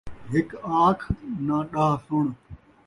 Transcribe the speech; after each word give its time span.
ہک 0.31 0.49
آکھ 0.83 1.03
ناں 1.45 1.63
ݙاہ 1.71 1.93
سݨ 2.05 2.25